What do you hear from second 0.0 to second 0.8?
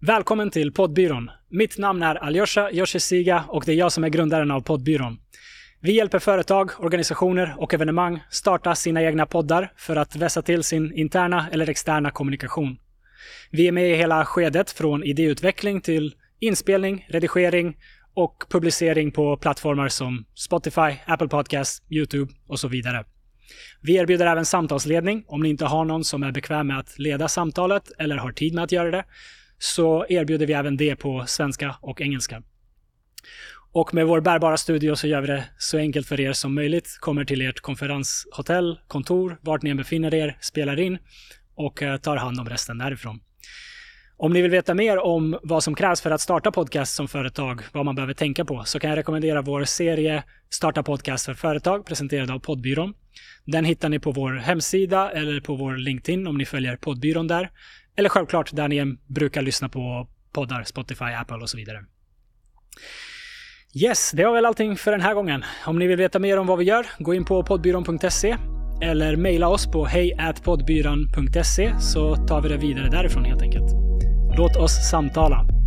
Välkommen till